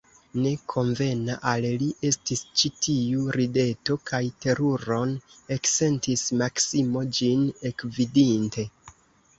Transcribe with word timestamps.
Ne 0.43 0.51
konvena 0.71 1.35
al 1.51 1.67
li 1.81 1.89
estis 2.09 2.41
ĉi 2.61 2.71
tiu 2.87 3.27
rideto, 3.37 3.99
kaj 4.13 4.23
teruron 4.47 5.15
eksentis 5.59 6.27
Maksimo, 6.43 7.07
ĝin 7.21 7.47
ekvidinte. 7.73 8.69